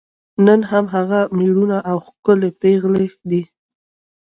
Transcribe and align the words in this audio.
نن 0.45 0.61
هم 0.71 0.85
هغه 0.95 1.19
میړونه 1.37 1.77
او 1.89 1.97
ښکلي 2.07 2.49
پېغلې 2.61 3.07
دي. 3.29 3.43